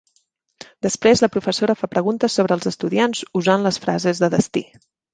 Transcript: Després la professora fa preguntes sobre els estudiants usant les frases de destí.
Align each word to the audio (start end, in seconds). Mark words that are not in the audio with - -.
Després 0.85 1.21
la 1.25 1.29
professora 1.35 1.77
fa 1.83 1.91
preguntes 1.93 2.39
sobre 2.41 2.59
els 2.61 2.73
estudiants 2.75 3.25
usant 3.45 3.67
les 3.71 3.83
frases 3.89 4.27
de 4.27 4.35
destí. 4.39 4.69